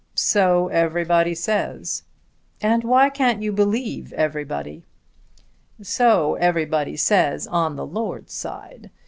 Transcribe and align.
"So 0.15 0.67
everybody 0.69 1.35
says." 1.35 2.01
"And 2.59 2.83
why 2.83 3.11
can't 3.11 3.43
you 3.43 3.51
believe 3.51 4.11
everybody?" 4.13 4.83
"So 5.83 6.33
everybody 6.39 6.97
says 6.97 7.45
on 7.45 7.75
the 7.75 7.85
lord's 7.85 8.33
side. 8.33 8.89